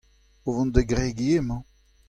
o 0.47 0.49
vont 0.55 0.71
da 0.73 0.81
gregiñ 0.91 1.33
emañ. 1.39 1.61